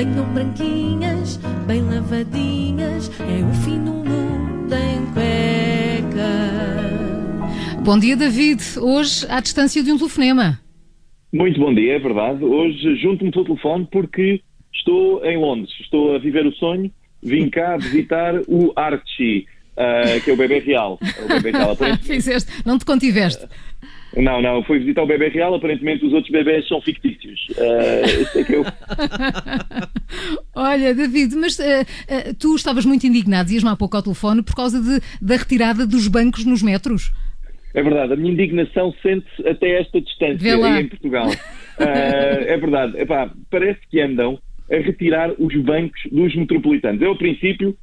Venham 0.00 0.24
branquinhas, 0.32 1.36
bem 1.66 1.82
lavadinhas, 1.82 3.10
é 3.20 3.44
o 3.44 3.52
fim 3.62 3.84
do 3.84 3.92
mundo 3.92 4.74
em 4.74 5.04
cueca. 5.12 6.30
Bom 7.84 7.98
dia, 7.98 8.16
David. 8.16 8.62
Hoje, 8.80 9.26
à 9.28 9.40
distância 9.40 9.82
de 9.82 9.92
um 9.92 9.98
telefonema. 9.98 10.58
Muito 11.30 11.60
bom 11.60 11.74
dia, 11.74 11.96
é 11.96 11.98
verdade. 11.98 12.42
Hoje 12.42 12.96
junto-me 12.96 13.30
pelo 13.30 13.44
telefone 13.44 13.86
porque 13.92 14.40
estou 14.72 15.22
em 15.22 15.36
Londres, 15.36 15.70
estou 15.78 16.14
a 16.14 16.18
viver 16.18 16.46
o 16.46 16.52
sonho. 16.54 16.90
Vim 17.22 17.50
cá 17.50 17.76
visitar 17.76 18.36
o 18.48 18.72
Archie, 18.74 19.44
uh, 19.76 20.18
que 20.24 20.30
é 20.30 20.32
o 20.32 20.36
bebê 20.38 20.60
real. 20.60 20.98
O 21.22 21.28
bebê 21.28 21.50
real. 21.50 21.76
Fizeste, 22.00 22.50
não 22.64 22.78
te 22.78 22.86
contiveste. 22.86 23.46
Não, 24.16 24.42
não, 24.42 24.62
fui 24.64 24.80
visitar 24.80 25.02
o 25.02 25.06
bebê 25.06 25.28
real, 25.28 25.54
aparentemente 25.54 26.04
os 26.04 26.12
outros 26.12 26.32
bebés 26.32 26.66
são 26.66 26.80
fictícios. 26.80 27.46
Uh, 27.50 28.38
é 28.38 28.44
que 28.44 28.52
eu... 28.54 28.64
Olha, 30.70 30.94
David, 30.94 31.34
mas 31.34 31.58
uh, 31.58 31.62
uh, 31.62 32.34
tu 32.38 32.54
estavas 32.54 32.86
muito 32.86 33.04
indignado, 33.04 33.48
dias-me 33.48 33.68
há 33.68 33.74
pouco 33.74 33.96
ao 33.96 34.02
telefone, 34.04 34.40
por 34.40 34.54
causa 34.54 34.80
de, 34.80 35.00
da 35.20 35.34
retirada 35.34 35.84
dos 35.84 36.06
bancos 36.06 36.44
nos 36.44 36.62
metros. 36.62 37.12
É 37.74 37.82
verdade, 37.82 38.12
a 38.12 38.16
minha 38.16 38.32
indignação 38.32 38.94
sente-se 39.02 39.48
até 39.48 39.80
esta 39.80 40.00
distância 40.00 40.54
aí 40.54 40.82
em 40.82 40.88
Portugal. 40.88 41.28
é 41.76 42.56
verdade, 42.56 43.00
Epá, 43.00 43.32
parece 43.50 43.80
que 43.90 44.00
andam 44.00 44.38
a 44.70 44.76
retirar 44.76 45.32
os 45.40 45.56
bancos 45.56 46.00
dos 46.12 46.36
metropolitanos. 46.36 47.02
Eu, 47.02 47.10
ao 47.10 47.18
princípio, 47.18 47.76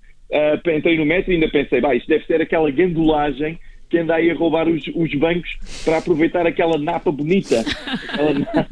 entrei 0.73 0.97
no 0.97 1.05
metro 1.05 1.31
e 1.31 1.35
ainda 1.35 1.49
pensei, 1.49 1.81
bah, 1.81 1.93
isto 1.93 2.07
deve 2.07 2.25
ser 2.25 2.41
aquela 2.41 2.71
gandulagem 2.71 3.59
que 3.89 3.97
anda 3.97 4.15
aí 4.15 4.31
a 4.31 4.35
roubar 4.35 4.67
os, 4.67 4.81
os 4.95 5.13
bancos 5.15 5.49
para 5.83 5.97
aproveitar 5.97 6.45
aquela 6.45 6.77
napa 6.77 7.11
bonita. 7.11 7.63
Aquela 8.09 8.33
napa. 8.33 8.67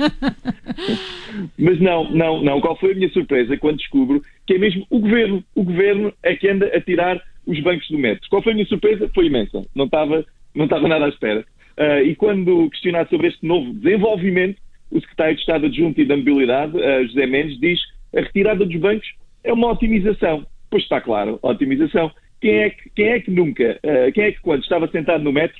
Mas 1.58 1.80
não, 1.80 2.12
não, 2.12 2.42
não. 2.42 2.62
Qual 2.62 2.78
foi 2.78 2.92
a 2.92 2.96
minha 2.96 3.10
surpresa 3.10 3.58
quando 3.58 3.78
descubro 3.78 4.22
que 4.46 4.54
é 4.54 4.58
mesmo 4.58 4.86
o 4.90 5.00
governo, 5.00 5.44
o 5.56 5.64
governo 5.64 6.14
é 6.24 6.36
que 6.36 6.48
anda 6.48 6.68
a 6.68 6.82
tirar 6.82 7.22
os 7.46 7.60
bancos 7.62 7.88
do 7.90 7.98
metro. 7.98 8.28
Qual 8.30 8.42
foi 8.42 8.54
a 8.54 8.56
minha 8.56 8.68
surpresa? 8.68 9.10
Foi 9.14 9.26
imensa. 9.28 9.62
Não 9.76 9.86
estava, 9.86 10.26
não 10.54 10.66
estava 10.66 10.88
nada 10.88 11.06
à 11.06 11.10
espera. 11.10 11.46
Uh, 11.78 12.06
e 12.06 12.16
quando 12.16 12.70
questionado 12.70 13.10
sobre 13.10 13.28
este 13.28 13.46
novo 13.46 13.74
desenvolvimento, 13.74 14.60
o 14.90 15.00
secretário 15.00 15.36
de 15.36 15.42
Estado 15.42 15.66
Adjunto 15.66 16.02
e 16.02 16.06
da 16.06 16.18
Mobilidade, 16.18 16.78
uh, 16.78 17.08
José 17.08 17.26
Mendes, 17.26 17.60
diz 17.60 17.80
a 18.16 18.22
retirada 18.22 18.66
dos 18.66 18.80
bancos 18.80 19.08
é 19.44 19.54
uma 19.54 19.72
otimização. 19.72 20.46
Pois 20.70 20.84
está 20.84 21.02
claro, 21.02 21.38
otimização. 21.42 22.12
Quem 22.42 22.60
é 22.60 22.70
que, 22.70 22.90
quem 22.96 23.08
é 23.08 23.20
que 23.20 23.32
nunca, 23.32 23.80
uh, 23.84 24.12
quem 24.12 24.24
é 24.24 24.32
que 24.32 24.42
quando 24.42 24.64
estava 24.64 24.88
sentado 24.88 25.24
no 25.24 25.32
metro, 25.32 25.58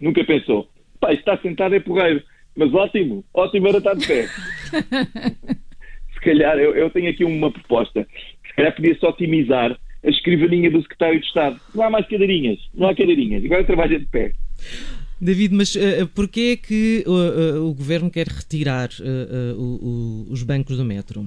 nunca 0.00 0.22
pensou, 0.24 0.68
pá, 1.00 1.12
está 1.12 1.36
sentado 1.38 1.74
é 1.74 1.80
porreiro, 1.80 2.22
mas 2.56 2.72
ótimo, 2.74 3.24
ótimo 3.32 3.68
era 3.68 3.78
estar 3.78 3.94
de 3.94 4.06
pé. 4.06 4.26
se 6.14 6.20
calhar, 6.20 6.58
eu, 6.58 6.74
eu 6.74 6.90
tenho 6.90 7.10
aqui 7.10 7.24
uma 7.24 7.50
proposta, 7.50 8.06
se 8.46 8.54
calhar 8.54 8.74
podia-se 8.74 9.04
otimizar 9.04 9.78
a 10.04 10.08
escrivaninha 10.08 10.70
do 10.70 10.80
secretário 10.82 11.20
de 11.20 11.26
Estado. 11.26 11.60
Não 11.74 11.84
há 11.84 11.90
mais 11.90 12.06
cadeirinhas, 12.06 12.58
não 12.74 12.88
há 12.88 12.94
cadeirinhas, 12.94 13.44
agora 13.44 13.64
trabalha 13.64 13.98
de 13.98 14.06
pé. 14.06 14.32
David, 15.20 15.54
mas 15.54 15.74
uh, 15.74 16.06
porquê 16.14 16.52
é 16.52 16.56
que 16.56 17.04
uh, 17.06 17.10
uh, 17.10 17.70
o 17.70 17.74
governo 17.74 18.10
quer 18.10 18.26
retirar 18.26 18.90
os 20.30 20.42
bancos 20.42 20.76
do 20.76 20.84
metro? 20.84 21.26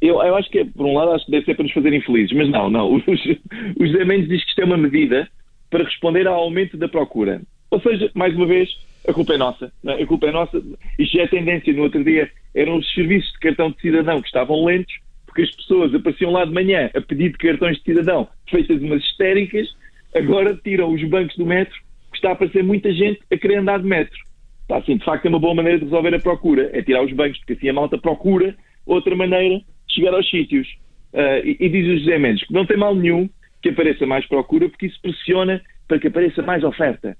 Eu, 0.00 0.22
eu, 0.22 0.36
acho 0.36 0.48
que, 0.50 0.64
por 0.64 0.86
um 0.86 0.94
lado, 0.94 1.10
acho 1.10 1.24
que 1.24 1.32
deve 1.32 1.44
ser 1.44 1.54
para 1.54 1.64
nos 1.64 1.72
fazer 1.72 1.92
infelizes, 1.92 2.32
mas 2.36 2.48
não, 2.48 2.70
não. 2.70 2.94
Os, 2.94 3.02
os 3.06 3.90
José 3.90 4.04
Mendes 4.04 4.28
diz 4.28 4.44
que 4.44 4.50
isto 4.50 4.60
é 4.60 4.64
uma 4.64 4.76
medida 4.76 5.28
para 5.68 5.82
responder 5.82 6.28
ao 6.28 6.36
aumento 6.36 6.76
da 6.76 6.88
procura. 6.88 7.42
Ou 7.70 7.80
seja, 7.80 8.08
mais 8.14 8.32
uma 8.36 8.46
vez, 8.46 8.70
a 9.06 9.12
culpa 9.12 9.34
é 9.34 9.38
nossa. 9.38 9.72
É? 9.84 10.02
A 10.02 10.06
culpa 10.06 10.26
é 10.26 10.32
nossa. 10.32 10.62
Isto 10.98 11.16
já 11.16 11.24
é 11.24 11.26
tendência. 11.26 11.72
No 11.72 11.82
outro 11.82 12.02
dia 12.02 12.30
eram 12.54 12.76
os 12.76 12.94
serviços 12.94 13.30
de 13.32 13.38
cartão 13.40 13.70
de 13.70 13.80
cidadão 13.80 14.20
que 14.20 14.26
estavam 14.26 14.64
lentos, 14.64 14.94
porque 15.26 15.42
as 15.42 15.50
pessoas 15.50 15.94
apareciam 15.94 16.30
lá 16.30 16.44
de 16.44 16.52
manhã 16.52 16.90
a 16.94 17.00
pedir 17.00 17.32
de 17.32 17.38
cartões 17.38 17.76
de 17.78 17.82
cidadão 17.82 18.28
feitas 18.48 18.80
umas 18.80 19.02
histéricas, 19.02 19.68
agora 20.14 20.58
tiram 20.62 20.92
os 20.92 21.02
bancos 21.04 21.36
do 21.36 21.44
metro, 21.44 21.74
que 22.10 22.16
está 22.16 22.30
a 22.30 22.32
aparecer 22.32 22.62
muita 22.62 22.92
gente 22.92 23.20
a 23.32 23.36
querer 23.36 23.56
andar 23.56 23.80
de 23.80 23.86
metro. 23.86 24.16
Está 24.62 24.78
assim, 24.78 24.96
de 24.96 25.04
facto, 25.04 25.26
é 25.26 25.28
uma 25.28 25.40
boa 25.40 25.54
maneira 25.54 25.78
de 25.78 25.84
resolver 25.84 26.14
a 26.14 26.20
procura, 26.20 26.70
é 26.72 26.82
tirar 26.82 27.04
os 27.04 27.12
bancos, 27.12 27.38
porque 27.38 27.54
assim 27.54 27.68
a 27.68 27.72
malta 27.72 27.98
procura 27.98 28.56
outra 28.86 29.14
maneira 29.16 29.58
de 29.58 29.94
chegar 29.94 30.14
aos 30.14 30.28
sítios. 30.30 30.66
Uh, 31.12 31.44
e, 31.44 31.56
e, 31.60 31.68
diz 31.68 31.86
o 31.86 31.98
José 31.98 32.18
Mendes 32.18 32.44
que 32.44 32.52
não 32.52 32.66
tem 32.66 32.76
mal 32.76 32.94
nenhum 32.94 33.28
que 33.62 33.68
apareça 33.68 34.06
mais 34.06 34.26
procura, 34.26 34.68
porque 34.68 34.86
isso 34.86 35.00
pressiona 35.00 35.62
para 35.86 35.98
que 35.98 36.08
apareça 36.08 36.42
mais 36.42 36.64
oferta. 36.64 37.16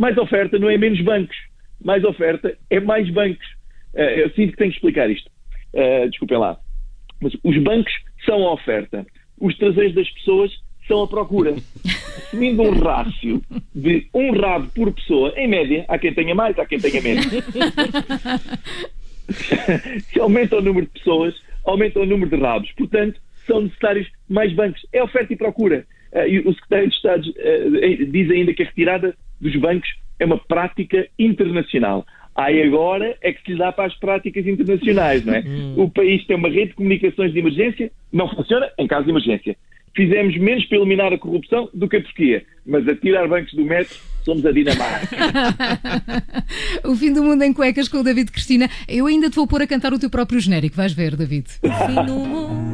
Mais 0.00 0.16
oferta 0.16 0.58
não 0.58 0.70
é 0.70 0.78
menos 0.78 0.98
bancos. 1.02 1.36
Mais 1.84 2.02
oferta 2.04 2.56
é 2.70 2.80
mais 2.80 3.10
bancos. 3.10 3.46
Uh, 3.92 4.00
eu 4.00 4.30
sinto 4.30 4.52
que 4.52 4.56
tenho 4.56 4.70
que 4.70 4.76
explicar 4.78 5.10
isto. 5.10 5.30
Uh, 5.74 6.08
desculpem 6.08 6.38
lá. 6.38 6.58
Mas 7.20 7.34
os 7.44 7.58
bancos 7.58 7.92
são 8.24 8.42
a 8.48 8.54
oferta. 8.54 9.06
Os 9.38 9.54
traseiros 9.58 9.94
das 9.94 10.08
pessoas 10.08 10.50
são 10.88 11.02
a 11.02 11.06
procura. 11.06 11.54
Assumindo 12.16 12.62
um 12.62 12.80
rácio 12.80 13.42
de 13.74 14.08
um 14.14 14.32
rabo 14.40 14.70
por 14.74 14.90
pessoa, 14.90 15.34
em 15.36 15.46
média, 15.46 15.84
há 15.86 15.98
quem 15.98 16.14
tenha 16.14 16.34
mais, 16.34 16.58
há 16.58 16.64
quem 16.64 16.80
tenha 16.80 17.02
menos. 17.02 17.26
se 20.10 20.18
aumenta 20.18 20.56
o 20.56 20.62
número 20.62 20.86
de 20.86 20.92
pessoas, 20.92 21.34
aumenta 21.62 22.00
o 22.00 22.06
número 22.06 22.30
de 22.30 22.42
rabos. 22.42 22.72
Portanto, 22.72 23.20
são 23.46 23.60
necessários 23.60 24.08
mais 24.26 24.50
bancos. 24.54 24.80
É 24.94 25.02
oferta 25.02 25.30
e 25.30 25.36
procura. 25.36 25.84
Uh, 26.10 26.26
e 26.26 26.38
o 26.38 26.54
secretário 26.54 26.88
de 26.88 26.94
Estado 26.94 27.28
uh, 27.28 28.06
diz 28.06 28.30
ainda 28.30 28.54
que 28.54 28.62
a 28.62 28.66
retirada 28.66 29.14
dos 29.40 29.54
bancos 29.56 29.88
é 30.18 30.24
uma 30.24 30.38
prática 30.38 31.06
internacional. 31.18 32.06
Aí 32.36 32.62
agora 32.62 33.16
é 33.22 33.32
que 33.32 33.42
se 33.42 33.52
lhe 33.52 33.58
dá 33.58 33.72
para 33.72 33.86
as 33.86 33.98
práticas 33.98 34.46
internacionais, 34.46 35.24
não 35.24 35.34
é? 35.34 35.40
Hum. 35.40 35.74
O 35.76 35.90
país 35.90 36.24
tem 36.26 36.36
uma 36.36 36.48
rede 36.48 36.68
de 36.68 36.74
comunicações 36.74 37.32
de 37.32 37.38
emergência, 37.38 37.90
não 38.12 38.28
funciona 38.28 38.70
em 38.78 38.86
caso 38.86 39.04
de 39.04 39.10
emergência 39.10 39.56
fizemos 39.94 40.36
menos 40.38 40.64
para 40.66 40.78
eliminar 40.78 41.12
a 41.12 41.18
corrupção 41.18 41.68
do 41.74 41.88
que 41.88 41.96
a 41.96 42.02
Turquia. 42.02 42.44
Mas 42.66 42.86
a 42.88 42.94
tirar 42.94 43.26
bancos 43.28 43.52
do 43.54 43.64
metro, 43.64 43.96
somos 44.24 44.44
a 44.46 44.52
Dinamarca. 44.52 45.16
o 46.84 46.94
fim 46.94 47.12
do 47.12 47.22
mundo 47.22 47.42
em 47.42 47.52
cuecas 47.52 47.88
com 47.88 47.98
o 47.98 48.04
David 48.04 48.30
Cristina. 48.30 48.68
Eu 48.88 49.06
ainda 49.06 49.28
te 49.28 49.36
vou 49.36 49.46
pôr 49.46 49.62
a 49.62 49.66
cantar 49.66 49.92
o 49.92 49.98
teu 49.98 50.10
próprio 50.10 50.40
genérico, 50.40 50.76
vais 50.76 50.92
ver, 50.92 51.16
David. 51.16 51.46
O 51.62 51.70
fim 51.70 52.06
do 52.06 52.14
mundo 52.14 52.69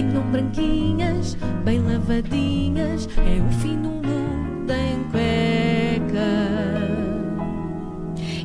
Venham 0.00 0.22
branquinhas, 0.30 1.36
bem 1.62 1.78
lavadinhas, 1.82 3.06
é 3.18 3.38
o 3.38 3.52
fim 3.60 3.76
do 3.76 3.90
mundo 3.90 4.72
em 4.72 5.04
cuecas. 5.10 6.20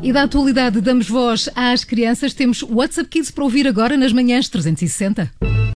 E 0.03 0.11
da 0.11 0.23
atualidade 0.23 0.81
damos 0.81 1.07
voz 1.07 1.49
às 1.55 1.85
crianças. 1.85 2.33
Temos 2.33 2.61
WhatsApp 2.61 3.09
Kids 3.09 3.31
para 3.31 3.45
ouvir 3.45 3.69
agora 3.69 3.95
nas 3.95 4.11
manhãs 4.11 4.49
360. 4.49 5.31